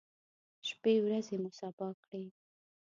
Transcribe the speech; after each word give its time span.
شپی 0.67 0.95
ورځې 1.05 1.35
مو 1.41 1.49
سبا 1.59 1.87
کولې. 2.01 2.25